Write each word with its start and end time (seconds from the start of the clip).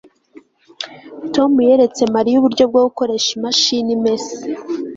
tom 1.33 1.51
yeretse 1.67 2.01
mariya 2.15 2.35
uburyo 2.37 2.63
bwo 2.71 2.81
gukoresha 2.87 3.29
imashini 3.37 3.91
imesa 3.97 4.35